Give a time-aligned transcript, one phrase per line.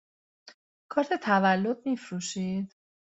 [0.89, 2.73] کارت تولد می فروشید؟